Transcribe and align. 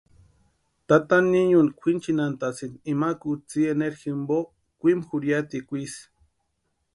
Tata 0.87 1.15
niñuni 1.31 1.69
kwʼinchinhantasïnti 1.79 2.79
ima 2.91 3.09
kutsï 3.21 3.59
enero 3.73 3.97
jimpo, 4.01 4.37
kwimu 4.79 5.03
jurhiatikwa 5.09 5.75
isï. 5.85 6.03